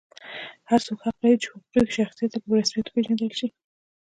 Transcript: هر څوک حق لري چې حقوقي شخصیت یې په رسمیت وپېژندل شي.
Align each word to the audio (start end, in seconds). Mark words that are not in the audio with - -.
هر 0.69 0.79
څوک 0.85 0.99
حق 1.05 1.15
لري 1.23 1.37
چې 1.41 1.47
حقوقي 1.53 1.81
شخصیت 1.97 2.31
یې 2.33 2.39
په 2.43 2.49
رسمیت 2.59 2.85
وپېژندل 2.87 3.31
شي. 3.39 3.47